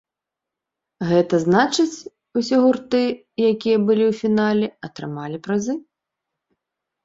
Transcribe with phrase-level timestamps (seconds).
[1.09, 2.05] Гэта значыць,
[2.41, 3.03] усе гурты,
[3.51, 5.81] якія былі ў фінале, атрымалі прызы.